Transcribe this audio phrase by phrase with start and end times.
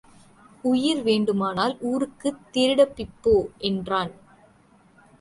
[0.61, 3.35] உயிர் வேண்டுமானால் ஊருக்குத் திருடபிப்போ
[3.57, 4.11] என்றான்.